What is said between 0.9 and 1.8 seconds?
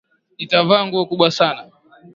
kubwa sana